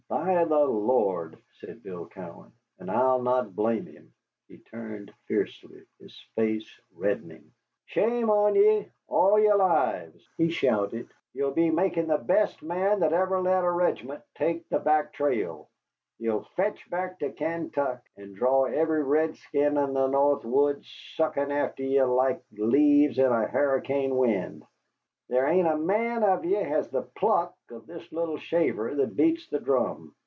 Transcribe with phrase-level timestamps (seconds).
[0.09, 4.13] "By the Lord!" said Bill Cowan, "and I'll not blame him."
[4.49, 7.49] He turned fiercely, his face reddening.
[7.85, 11.07] "Shame on ye all yere lives," he shouted.
[11.33, 15.69] "Ye're making the best man that ever led a regiment take the back trail.
[16.19, 21.83] Ye'll fetch back to Kaintuck, and draw every redskin in the north woods suckin' after
[21.83, 24.65] ye like leaves in a harricane wind.
[25.29, 29.47] There hain't a man of ye has the pluck of this little shaver that beats
[29.47, 30.13] the drum.